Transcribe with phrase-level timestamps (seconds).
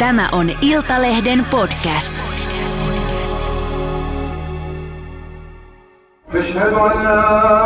[0.00, 2.14] Tämä on Iltalehden podcast.
[6.34, 7.56] أشهد أن لا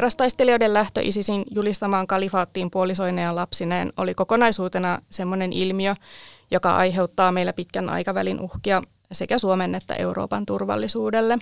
[0.00, 5.94] Vierastaistelijoiden lähtö ISISin julistamaan kalifaattiin puolisoineen ja lapsineen oli kokonaisuutena semmoinen ilmiö,
[6.50, 11.38] joka aiheuttaa meillä pitkän aikavälin uhkia sekä Suomen että Euroopan turvallisuudelle.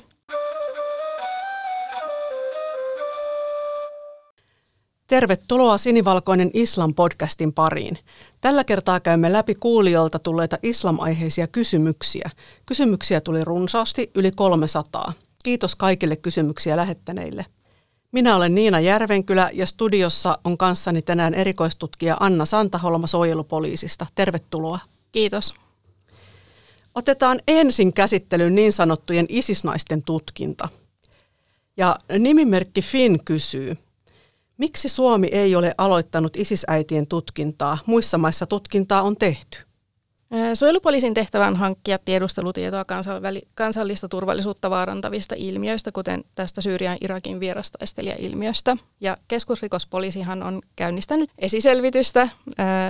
[5.07, 7.99] Tervetuloa Sinivalkoinen Islam-podcastin pariin.
[8.41, 12.31] Tällä kertaa käymme läpi kuulijoilta tulleita islamaiheisia kysymyksiä.
[12.67, 15.13] Kysymyksiä tuli runsaasti, yli 300.
[15.45, 17.47] Kiitos kaikille kysymyksiä lähettäneille.
[18.13, 24.07] Minä olen Niina Järvenkylä ja studiossa on kanssani tänään erikoistutkija Anna Santaholma suojelupoliisista.
[24.15, 24.79] Tervetuloa.
[25.13, 25.55] Kiitos.
[26.95, 30.69] Otetaan ensin käsittelyyn niin sanottujen isisnaisten tutkinta.
[31.77, 33.77] Ja nimimerkki Finn kysyy,
[34.59, 37.79] miksi Suomi ei ole aloittanut isisäitien tutkintaa?
[37.87, 39.68] Muissa maissa tutkintaa on tehty.
[40.55, 42.85] Suojelupoliisin tehtävä on hankkia tiedustelutietoa
[43.55, 48.77] kansallista turvallisuutta vaarantavista ilmiöistä, kuten tästä Syyrian Irakin vierastaistelijailmiöstä.
[49.01, 52.29] Ja keskusrikospoliisihan on käynnistänyt esiselvitystä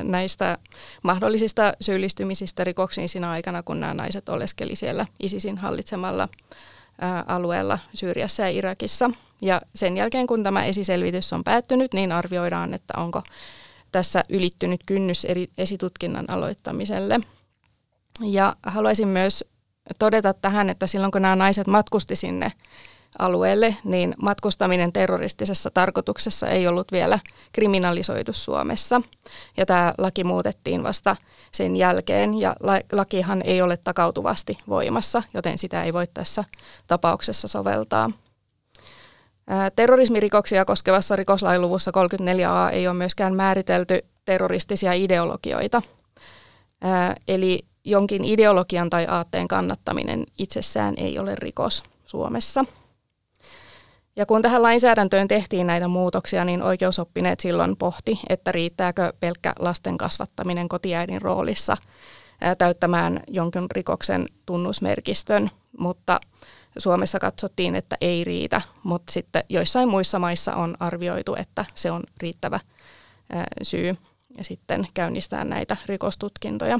[0.02, 0.58] näistä
[1.02, 6.28] mahdollisista syyllistymisistä rikoksiin siinä aikana, kun nämä naiset oleskeli siellä ISISin hallitsemalla
[7.26, 9.10] alueella Syyriassa ja Irakissa.
[9.42, 13.22] Ja sen jälkeen, kun tämä esiselvitys on päättynyt, niin arvioidaan, että onko
[13.92, 17.20] tässä ylittynyt kynnys eri esitutkinnan aloittamiselle.
[18.20, 19.44] Ja haluaisin myös
[19.98, 22.52] todeta tähän, että silloin kun nämä naiset matkusti sinne
[23.18, 27.18] alueelle, niin matkustaminen terroristisessa tarkoituksessa ei ollut vielä
[27.52, 29.02] kriminalisoitu Suomessa.
[29.56, 31.16] Ja tämä laki muutettiin vasta
[31.52, 32.56] sen jälkeen, ja
[32.92, 36.44] lakihan ei ole takautuvasti voimassa, joten sitä ei voi tässä
[36.86, 38.10] tapauksessa soveltaa.
[39.76, 45.82] Terrorismirikoksia koskevassa rikoslain luvussa 34a ei ole myöskään määritelty terroristisia ideologioita.
[47.28, 52.64] Eli jonkin ideologian tai aatteen kannattaminen itsessään ei ole rikos Suomessa.
[54.16, 59.98] Ja kun tähän lainsäädäntöön tehtiin näitä muutoksia, niin oikeusoppineet silloin pohti, että riittääkö pelkkä lasten
[59.98, 61.76] kasvattaminen kotiäidin roolissa
[62.58, 66.20] täyttämään jonkin rikoksen tunnusmerkistön, mutta
[66.78, 72.02] Suomessa katsottiin, että ei riitä, mutta sitten joissain muissa maissa on arvioitu, että se on
[72.20, 72.60] riittävä
[73.62, 73.96] syy
[74.38, 76.78] ja sitten käynnistää näitä rikostutkintoja.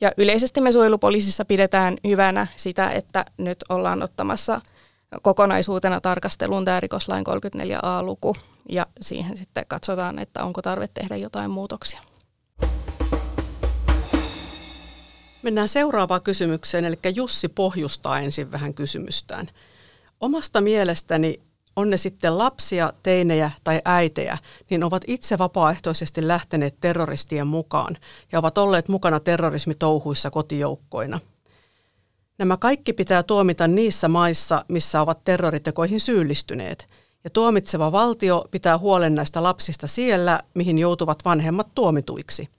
[0.00, 4.60] Ja yleisesti me suojelupoliisissa pidetään hyvänä sitä, että nyt ollaan ottamassa
[5.22, 8.36] kokonaisuutena tarkasteluun tämä rikoslain 34a-luku
[8.68, 12.00] ja siihen sitten katsotaan, että onko tarve tehdä jotain muutoksia.
[15.44, 19.48] Mennään seuraavaan kysymykseen, eli Jussi pohjustaa ensin vähän kysymystään.
[20.20, 21.40] Omasta mielestäni
[21.76, 24.38] on ne sitten lapsia, teinejä tai äitejä,
[24.70, 27.96] niin ovat itse vapaaehtoisesti lähteneet terroristien mukaan
[28.32, 31.20] ja ovat olleet mukana terrorismitouhuissa kotijoukkoina.
[32.38, 36.88] Nämä kaikki pitää tuomita niissä maissa, missä ovat terroritekoihin syyllistyneet,
[37.24, 42.48] ja tuomitseva valtio pitää huolen näistä lapsista siellä, mihin joutuvat vanhemmat tuomituiksi–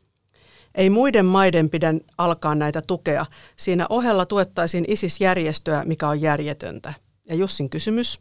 [0.76, 3.26] ei muiden maiden pidä alkaa näitä tukea.
[3.56, 6.94] Siinä ohella tuettaisiin ISIS-järjestöä, mikä on järjetöntä.
[7.30, 8.20] Ja Jussin kysymys.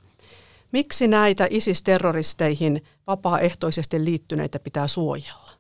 [0.72, 5.50] Miksi näitä ISIS-terroristeihin vapaaehtoisesti liittyneitä pitää suojella?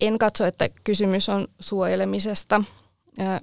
[0.00, 2.62] En katso, että kysymys on suojelemisesta.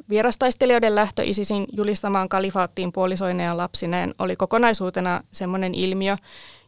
[0.09, 6.17] Vierastaistelijoiden lähtö ISISin julistamaan kalifaattiin puolisoineen ja lapsineen oli kokonaisuutena sellainen ilmiö,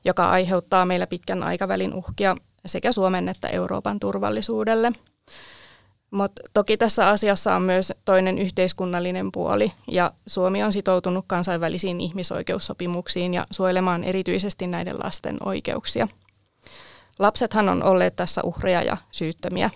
[0.05, 4.91] joka aiheuttaa meillä pitkän aikavälin uhkia sekä Suomen että Euroopan turvallisuudelle.
[6.11, 13.33] Mutta toki tässä asiassa on myös toinen yhteiskunnallinen puoli, ja Suomi on sitoutunut kansainvälisiin ihmisoikeussopimuksiin
[13.33, 16.07] ja suojelemaan erityisesti näiden lasten oikeuksia.
[17.19, 19.69] Lapsethan on olleet tässä uhreja ja syyttömiä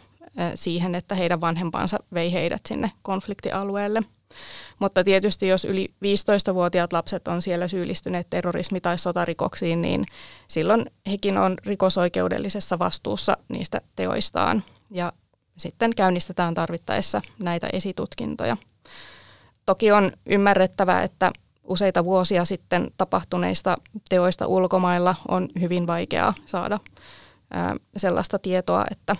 [0.55, 4.01] siihen, että heidän vanhempansa vei heidät sinne konfliktialueelle.
[4.79, 10.05] Mutta tietysti jos yli 15-vuotiaat lapset on siellä syyllistyneet terrorismi- tai sotarikoksiin, niin
[10.47, 14.63] silloin hekin on rikosoikeudellisessa vastuussa niistä teoistaan.
[14.91, 15.13] Ja
[15.57, 18.57] sitten käynnistetään tarvittaessa näitä esitutkintoja.
[19.65, 21.31] Toki on ymmärrettävää, että
[21.63, 23.77] useita vuosia sitten tapahtuneista
[24.09, 26.79] teoista ulkomailla on hyvin vaikeaa saada
[27.97, 29.15] sellaista tietoa, että,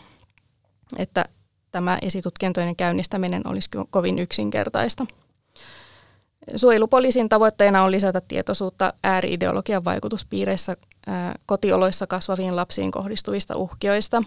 [0.97, 1.25] että
[1.71, 5.06] tämä esitutkintojen käynnistäminen olisi kovin yksinkertaista.
[6.56, 10.77] Suojelupoliisin tavoitteena on lisätä tietoisuutta ääriideologian vaikutuspiireissä
[11.45, 14.24] kotioloissa kasvaviin lapsiin kohdistuvista uhkioista.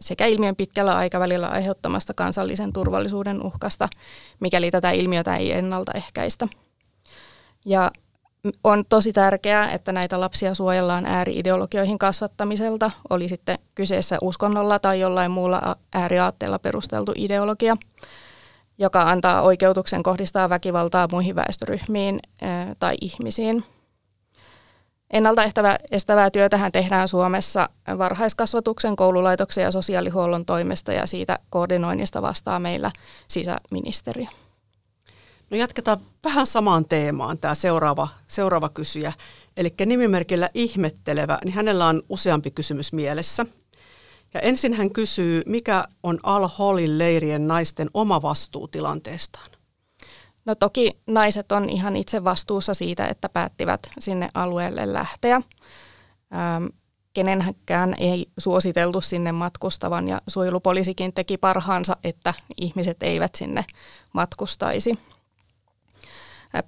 [0.00, 3.88] sekä ilmiön pitkällä aikavälillä aiheuttamasta kansallisen turvallisuuden uhkasta,
[4.40, 6.48] mikäli tätä ilmiötä ei ennaltaehkäistä.
[7.64, 7.90] Ja
[8.64, 15.30] on tosi tärkeää, että näitä lapsia suojellaan ääriideologioihin kasvattamiselta, oli sitten kyseessä uskonnolla tai jollain
[15.30, 17.76] muulla ääriaatteella perusteltu ideologia,
[18.78, 22.20] joka antaa oikeutuksen kohdistaa väkivaltaa muihin väestöryhmiin
[22.78, 23.64] tai ihmisiin.
[25.10, 27.68] Ennaltaestävää työtähän tehdään Suomessa
[27.98, 32.90] varhaiskasvatuksen, koululaitoksen ja sosiaalihuollon toimesta ja siitä koordinoinnista vastaa meillä
[33.28, 34.28] sisäministeriö.
[35.52, 39.12] No jatketaan vähän samaan teemaan tämä seuraava, seuraava kysyjä.
[39.56, 43.46] Eli nimimerkillä ihmettelevä, niin hänellä on useampi kysymys mielessä.
[44.34, 49.50] Ja ensin hän kysyy, mikä on Al-Holin leirien naisten oma vastuu tilanteestaan?
[50.44, 55.36] No toki naiset on ihan itse vastuussa siitä, että päättivät sinne alueelle lähteä.
[55.36, 56.66] Ähm,
[57.14, 63.64] kenenhänkään ei suositeltu sinne matkustavan ja suojelupoliisikin teki parhaansa, että ihmiset eivät sinne
[64.12, 64.98] matkustaisi.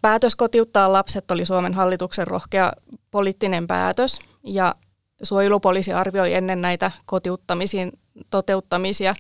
[0.02, 2.72] Päätös kotiuttaa lapset oli Suomen hallituksen rohkea
[3.10, 4.74] poliittinen päätös ja
[5.22, 7.92] suojelupoliisi arvioi ennen näitä kotiuttamisiin
[8.30, 9.14] toteuttamisia,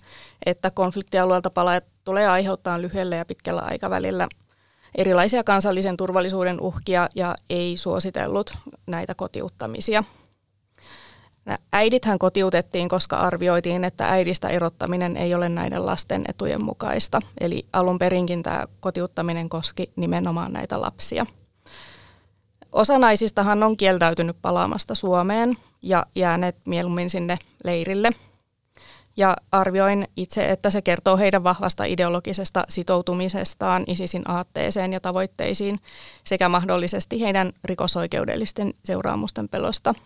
[0.46, 4.28] että konfliktialueelta palaajat tulee aiheuttaa lyhyellä ja pitkällä aikavälillä
[4.94, 8.54] erilaisia kansallisen turvallisuuden uhkia ja ei suositellut
[8.86, 10.04] näitä kotiuttamisia.
[11.72, 17.20] Äidithän kotiutettiin, koska arvioitiin, että äidistä erottaminen ei ole näiden lasten etujen mukaista.
[17.40, 21.26] Eli alun perinkin tämä kotiuttaminen koski nimenomaan näitä lapsia.
[22.72, 28.10] Osa naisistahan on kieltäytynyt palaamasta Suomeen ja jääneet mieluummin sinne leirille.
[29.16, 35.80] Ja arvioin itse, että se kertoo heidän vahvasta ideologisesta sitoutumisestaan ISISin aatteeseen ja tavoitteisiin
[36.24, 39.94] sekä mahdollisesti heidän rikosoikeudellisten seuraamusten pelosta–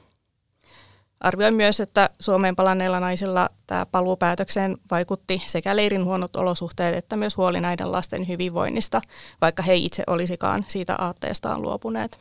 [1.21, 7.37] Arvioin myös, että Suomeen palanneilla naisilla tämä paluupäätökseen vaikutti sekä leirin huonot olosuhteet että myös
[7.37, 9.01] huoli näiden lasten hyvinvoinnista,
[9.41, 12.19] vaikka he itse olisikaan siitä aatteestaan luopuneet.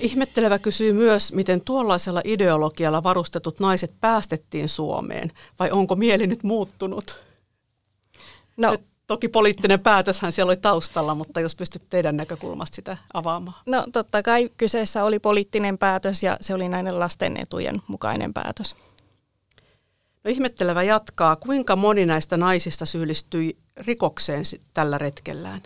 [0.00, 7.22] Ihmettelevä kysyy myös, miten tuollaisella ideologialla varustetut naiset päästettiin Suomeen, vai onko mieli nyt muuttunut?
[8.56, 8.76] No,
[9.06, 13.56] Toki poliittinen päätöshän siellä oli taustalla, mutta jos pystyt teidän näkökulmasta sitä avaamaan.
[13.66, 18.76] No totta kai kyseessä oli poliittinen päätös ja se oli näiden lasten etujen mukainen päätös.
[20.24, 24.44] No ihmettelevä jatkaa, kuinka moni näistä naisista syyllistyi rikokseen
[24.74, 25.62] tällä retkellään?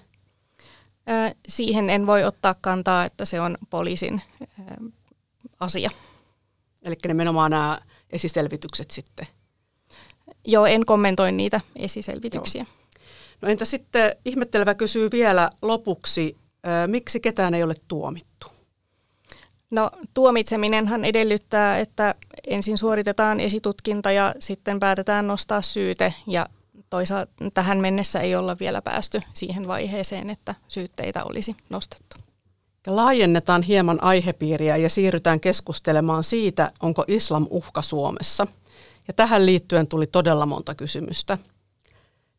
[1.49, 4.23] siihen en voi ottaa kantaa, että se on poliisin
[5.61, 5.91] asia.
[6.83, 7.81] Eli nimenomaan nämä
[8.11, 9.27] esiselvitykset sitten?
[10.45, 12.67] Joo, en kommentoi niitä esiselvityksiä.
[12.69, 12.76] Joo.
[13.41, 16.37] No entä sitten ihmettelevä kysyy vielä lopuksi,
[16.87, 18.47] miksi ketään ei ole tuomittu?
[19.71, 22.15] No tuomitseminenhan edellyttää, että
[22.47, 26.47] ensin suoritetaan esitutkinta ja sitten päätetään nostaa syyte ja
[26.91, 32.17] toisaalta tähän mennessä ei olla vielä päästy siihen vaiheeseen, että syytteitä olisi nostettu.
[32.87, 38.47] Ja laajennetaan hieman aihepiiriä ja siirrytään keskustelemaan siitä, onko islam uhka Suomessa.
[39.09, 41.39] Ja tähän liittyen tuli todella monta kysymystä.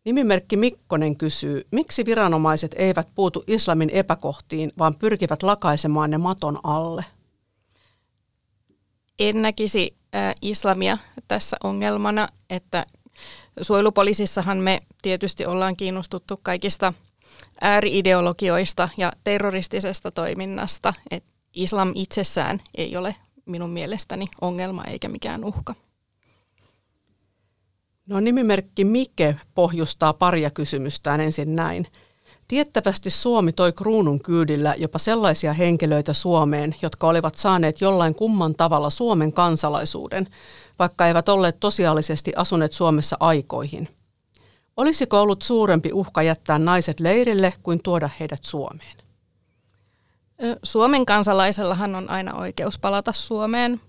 [0.07, 7.05] Nimimerkki Mikkonen kysyy, miksi viranomaiset eivät puutu islamin epäkohtiin, vaan pyrkivät lakaisemaan ne maton alle?
[9.19, 9.97] En näkisi
[10.41, 12.85] islamia tässä ongelmana, että
[13.61, 16.93] suojelupoliisissahan me tietysti ollaan kiinnostuttu kaikista
[17.61, 20.93] ääriideologioista ja terroristisesta toiminnasta.
[21.11, 21.23] Et
[21.53, 25.75] islam itsessään ei ole minun mielestäni ongelma eikä mikään uhka.
[28.07, 31.87] No nimimerkki Mike pohjustaa paria kysymystään ensin näin.
[32.47, 38.89] Tiettävästi Suomi toi kruunun kyydillä jopa sellaisia henkilöitä Suomeen, jotka olivat saaneet jollain kumman tavalla
[38.89, 40.27] Suomen kansalaisuuden,
[40.79, 43.87] vaikka eivät olleet tosiaalisesti asuneet Suomessa aikoihin.
[44.77, 48.97] Olisiko ollut suurempi uhka jättää naiset leirille kuin tuoda heidät Suomeen?
[50.63, 53.81] Suomen kansalaisellahan on aina oikeus palata Suomeen,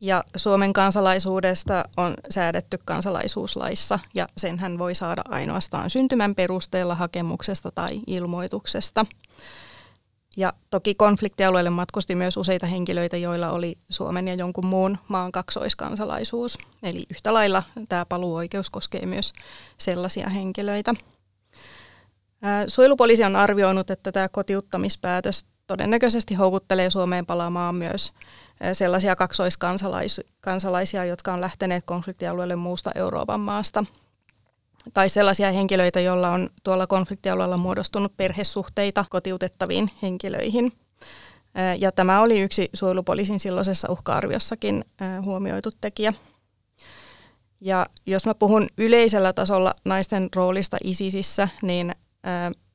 [0.00, 7.70] ja Suomen kansalaisuudesta on säädetty kansalaisuuslaissa ja sen hän voi saada ainoastaan syntymän perusteella hakemuksesta
[7.70, 9.06] tai ilmoituksesta.
[10.36, 16.58] Ja toki konfliktialueelle matkusti myös useita henkilöitä, joilla oli Suomen ja jonkun muun maan kaksoiskansalaisuus.
[16.82, 19.32] Eli yhtä lailla tämä paluuoikeus koskee myös
[19.78, 20.94] sellaisia henkilöitä.
[22.66, 28.12] Suojelupoliisi on arvioinut, että tämä kotiuttamispäätös todennäköisesti houkuttelee Suomeen palaamaan myös
[28.72, 33.84] sellaisia kaksoiskansalaisia, jotka on lähteneet konfliktialueelle muusta Euroopan maasta.
[34.94, 40.72] Tai sellaisia henkilöitä, joilla on tuolla konfliktialueella muodostunut perhesuhteita kotiutettaviin henkilöihin.
[41.78, 44.84] Ja tämä oli yksi suojelupoliisin silloisessa uhka-arviossakin
[45.24, 46.12] huomioitu tekijä.
[47.60, 51.94] Ja jos mä puhun yleisellä tasolla naisten roolista ISISissä, niin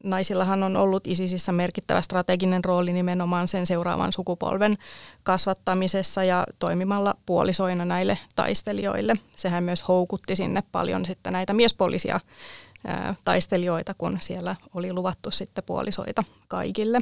[0.04, 4.78] naisillahan on ollut ISISissä merkittävä strateginen rooli nimenomaan sen seuraavan sukupolven
[5.24, 9.16] kasvattamisessa ja toimimalla puolisoina näille taistelijoille.
[9.36, 12.20] Sehän myös houkutti sinne paljon sitten näitä miespuolisia
[13.24, 17.00] taistelijoita, kun siellä oli luvattu sitten puolisoita kaikille.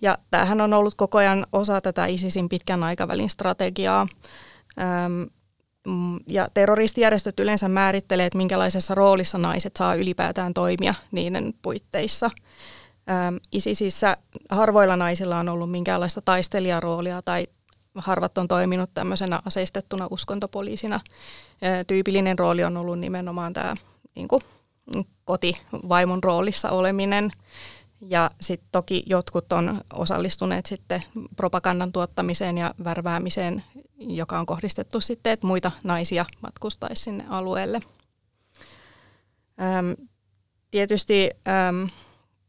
[0.00, 4.06] Ja tämähän on ollut koko ajan osa tätä ISISin pitkän aikavälin strategiaa.
[5.86, 12.30] Mm, ja terroristijärjestöt yleensä määrittelee, että minkälaisessa roolissa naiset saa ylipäätään toimia niiden puitteissa.
[13.52, 14.16] ISISissä
[14.50, 17.46] harvoilla naisilla on ollut minkäänlaista taistelijaroolia tai
[17.94, 21.00] harvat on toiminut tämmöisenä aseistettuna uskontopoliisina.
[21.86, 23.76] Tyypillinen rooli on ollut nimenomaan tämä
[24.14, 24.42] niin kuin,
[25.24, 27.32] kotivaimon roolissa oleminen.
[28.06, 31.02] Ja sitten toki jotkut on osallistuneet sitten
[31.36, 33.64] propagandan tuottamiseen ja värväämiseen,
[33.98, 37.80] joka on kohdistettu sitten, että muita naisia matkustaisi sinne alueelle.
[39.60, 40.08] Öm,
[40.70, 41.30] tietysti
[41.68, 41.88] öm,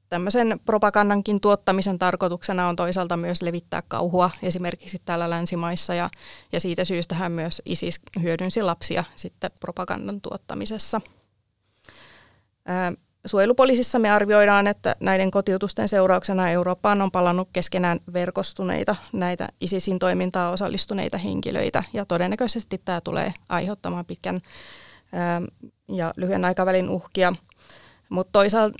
[0.09, 6.09] tämmöisen propagandankin tuottamisen tarkoituksena on toisaalta myös levittää kauhua esimerkiksi täällä länsimaissa ja,
[6.51, 11.01] ja siitä syystähän myös ISIS hyödynsi lapsia sitten propagandan tuottamisessa.
[13.25, 20.51] Suojelupoliisissa me arvioidaan, että näiden kotiutusten seurauksena Eurooppaan on palannut keskenään verkostuneita näitä ISISin toimintaa
[20.51, 24.41] osallistuneita henkilöitä ja todennäköisesti tämä tulee aiheuttamaan pitkän
[25.87, 27.33] ja lyhyen aikavälin uhkia.
[28.09, 28.75] Mutta toisaalta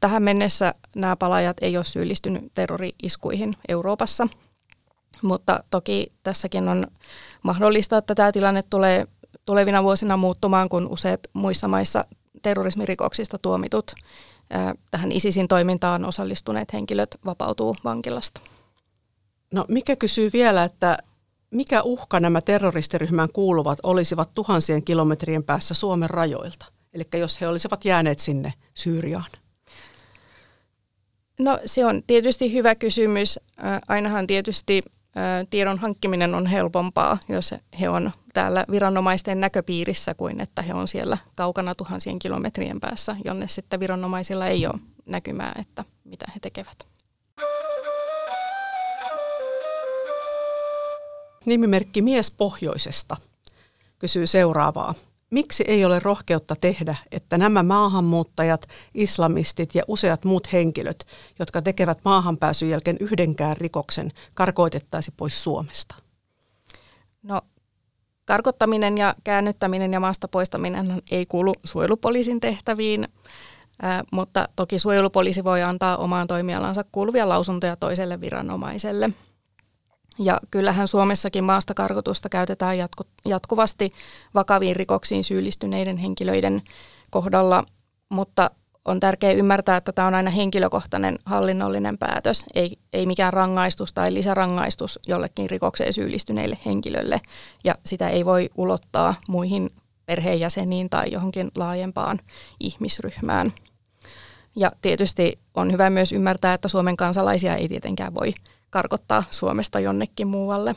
[0.00, 4.28] tähän mennessä nämä palajat ei ole syyllistynyt terrori-iskuihin Euroopassa,
[5.22, 6.86] mutta toki tässäkin on
[7.42, 9.06] mahdollista, että tämä tilanne tulee
[9.44, 12.04] tulevina vuosina muuttumaan, kun useat muissa maissa
[12.42, 13.94] terrorismirikoksista tuomitut
[14.90, 18.40] tähän ISISin toimintaan osallistuneet henkilöt vapautuu vankilasta.
[19.54, 20.98] No mikä kysyy vielä, että
[21.50, 26.66] mikä uhka nämä terroristiryhmään kuuluvat olisivat tuhansien kilometrien päässä Suomen rajoilta?
[26.92, 29.30] Eli jos he olisivat jääneet sinne Syyriaan.
[31.38, 33.40] No se on tietysti hyvä kysymys.
[33.88, 34.82] Ainahan tietysti
[35.50, 41.18] tiedon hankkiminen on helpompaa, jos he on täällä viranomaisten näköpiirissä kuin että he on siellä
[41.36, 46.86] kaukana tuhansien kilometrien päässä, jonne sitten viranomaisilla ei ole näkymää, että mitä he tekevät.
[51.46, 53.16] Nimimerkki Mies Pohjoisesta
[53.98, 54.94] kysyy seuraavaa.
[55.30, 61.06] Miksi ei ole rohkeutta tehdä, että nämä maahanmuuttajat, islamistit ja useat muut henkilöt,
[61.38, 65.94] jotka tekevät maahanpääsyn jälkeen yhdenkään rikoksen, karkoitettaisi pois Suomesta?
[67.22, 67.40] No
[68.24, 73.08] Karkottaminen ja käännyttäminen ja maasta poistaminen ei kuulu suojelupoliisin tehtäviin,
[74.12, 79.10] mutta toki suojelupoliisi voi antaa omaan toimialansa kuuluvia lausuntoja toiselle viranomaiselle.
[80.18, 83.92] Ja kyllähän Suomessakin maasta karkotusta käytetään jatku- jatkuvasti
[84.34, 86.62] vakaviin rikoksiin syyllistyneiden henkilöiden
[87.10, 87.64] kohdalla,
[88.08, 88.50] mutta
[88.84, 94.14] on tärkeää ymmärtää, että tämä on aina henkilökohtainen hallinnollinen päätös, ei, ei mikään rangaistus tai
[94.14, 97.20] lisärangaistus jollekin rikokseen syyllistyneille henkilölle,
[97.64, 99.70] ja sitä ei voi ulottaa muihin
[100.06, 102.18] perheenjäseniin tai johonkin laajempaan
[102.60, 103.52] ihmisryhmään.
[104.56, 108.34] Ja tietysti on hyvä myös ymmärtää, että Suomen kansalaisia ei tietenkään voi
[108.70, 110.74] karkottaa Suomesta jonnekin muualle.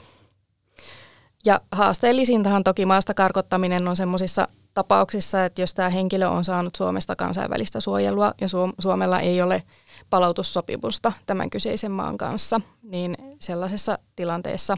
[1.46, 7.16] Ja haasteellisintahan toki maasta karkottaminen on semmoisissa tapauksissa, että jos tämä henkilö on saanut Suomesta
[7.16, 8.48] kansainvälistä suojelua ja
[8.80, 9.64] Suomella ei ole
[10.10, 14.78] palautussopimusta tämän kyseisen maan kanssa, niin sellaisessa tilanteessa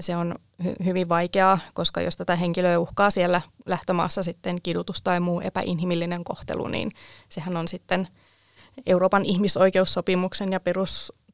[0.00, 5.20] se on hy- hyvin vaikeaa, koska jos tätä henkilöä uhkaa siellä lähtömaassa sitten kidutus tai
[5.20, 6.92] muu epäinhimillinen kohtelu, niin
[7.28, 8.08] sehän on sitten
[8.86, 10.60] Euroopan ihmisoikeussopimuksen ja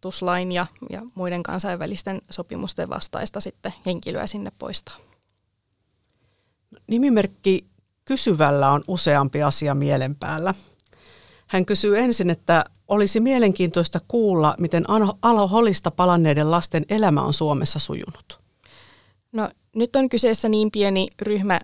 [0.01, 4.97] perustuslain ja, ja muiden kansainvälisten sopimusten vastaista sitten henkilöä sinne poistaa.
[6.87, 7.67] Nimimerkki
[8.05, 10.55] kysyvällä on useampi asia mielen päällä.
[11.47, 14.85] Hän kysyy ensin, että olisi mielenkiintoista kuulla, miten
[15.23, 18.41] alhoholista palanneiden lasten elämä on Suomessa sujunut.
[19.33, 21.61] No nyt on kyseessä niin pieni ryhmä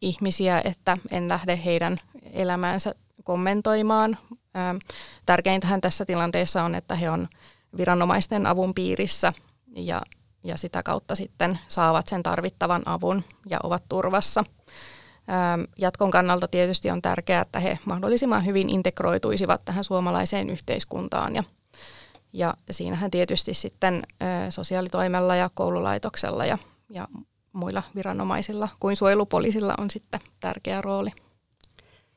[0.00, 2.00] ihmisiä, että en lähde heidän
[2.32, 4.18] elämäänsä kommentoimaan.
[5.26, 7.28] Tärkeintähän tässä tilanteessa on, että he on
[7.76, 9.32] viranomaisten avun piirissä
[9.76, 10.02] ja
[10.46, 14.44] ja sitä kautta sitten saavat sen tarvittavan avun ja ovat turvassa.
[15.78, 21.44] Jatkon kannalta tietysti on tärkeää, että he mahdollisimman hyvin integroituisivat tähän suomalaiseen yhteiskuntaan ja,
[22.32, 24.02] ja siinähän tietysti sitten
[24.50, 26.58] sosiaalitoimella ja koululaitoksella ja,
[26.90, 27.08] ja
[27.52, 31.10] muilla viranomaisilla kuin suojelupoliisilla on sitten tärkeä rooli.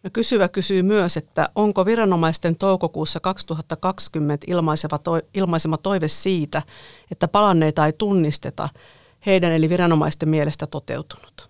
[0.03, 6.62] No kysyvä kysyy myös, että onko viranomaisten toukokuussa 2020 ilmaisema, to, ilmaisema toive siitä,
[7.12, 8.70] että palanneita ei tunnisteta,
[9.25, 11.50] heidän eli viranomaisten mielestä toteutunut?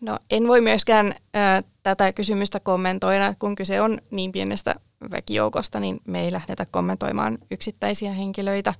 [0.00, 4.74] No en voi myöskään ä, tätä kysymystä kommentoida, kun kyse on niin pienestä
[5.10, 8.74] väkijoukosta, niin me ei lähdetä kommentoimaan yksittäisiä henkilöitä.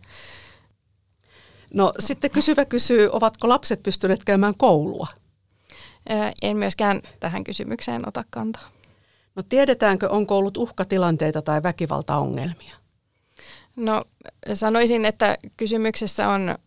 [1.75, 5.07] No sitten kysyvä kysyy, ovatko lapset pystyneet käymään koulua?
[6.43, 8.71] En myöskään tähän kysymykseen ota kantaa.
[9.35, 12.77] No tiedetäänkö, onko ollut uhkatilanteita tai väkivaltaongelmia?
[13.77, 14.03] No
[14.55, 16.59] sanoisin, että kysymyksessä on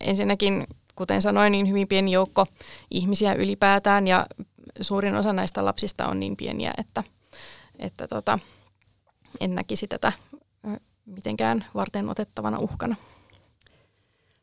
[0.00, 2.46] ensinnäkin, kuten sanoin, niin hyvin pieni joukko
[2.90, 4.26] ihmisiä ylipäätään ja
[4.80, 7.04] suurin osa näistä lapsista on niin pieniä, että,
[7.78, 8.38] että tota,
[9.40, 10.12] en näkisi tätä
[11.06, 12.96] mitenkään varten otettavana uhkana.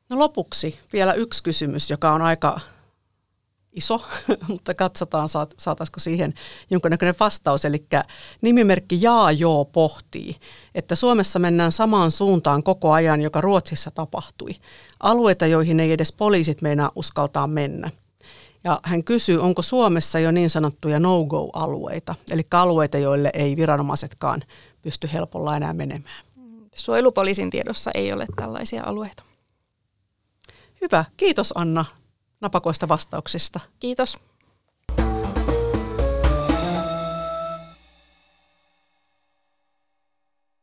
[0.09, 2.59] No lopuksi vielä yksi kysymys, joka on aika
[3.71, 4.01] iso,
[4.47, 6.33] mutta katsotaan saataisiko siihen
[6.69, 7.65] jonkinnäköinen vastaus.
[7.65, 7.85] Eli
[8.41, 10.35] nimimerkki Jaa Joo pohtii,
[10.75, 14.51] että Suomessa mennään samaan suuntaan koko ajan, joka Ruotsissa tapahtui.
[14.99, 17.91] Alueita, joihin ei edes poliisit meinaa uskaltaa mennä.
[18.63, 24.41] Ja hän kysyy, onko Suomessa jo niin sanottuja no-go-alueita, eli alueita, joille ei viranomaisetkaan
[24.81, 26.25] pysty helpolla enää menemään.
[26.75, 29.23] Suojelupoliisin tiedossa ei ole tällaisia alueita.
[30.81, 31.05] Hyvä.
[31.17, 31.85] Kiitos Anna
[32.41, 33.59] napakoista vastauksista.
[33.79, 34.19] Kiitos.